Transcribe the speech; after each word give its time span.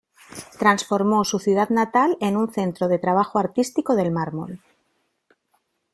Transformó 0.57 1.23
su 1.23 1.37
ciudad 1.37 1.69
natal 1.69 2.17
en 2.21 2.35
un 2.35 2.51
centro 2.51 2.87
de 2.87 2.97
trabajo 2.97 3.37
artístico 3.37 3.95
del 3.95 4.09
mármol. 4.09 4.59